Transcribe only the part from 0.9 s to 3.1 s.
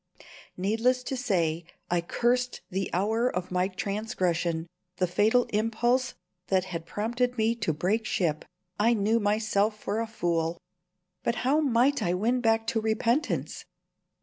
to say, I cursed the